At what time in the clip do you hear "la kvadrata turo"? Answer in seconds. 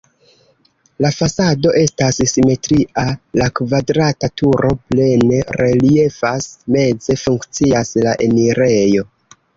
3.41-4.71